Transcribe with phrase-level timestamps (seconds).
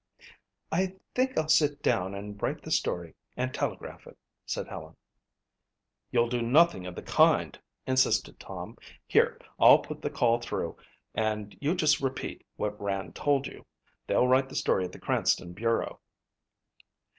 [0.71, 4.95] "I think I'll sit down and write the story and telegraph it," said Helen.
[6.09, 8.79] "You'll do nothing of the kind," insisted Tom.
[9.05, 10.75] "Here, I'll put the call through
[11.13, 13.63] and you just repeat what Rand told you.
[14.07, 15.99] They'll write the story at the Cranston bureau."